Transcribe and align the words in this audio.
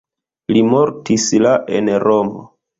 Li 0.55 0.63
mortis 0.69 1.29
la 1.45 1.53
en 1.81 1.95
Romo. 2.09 2.47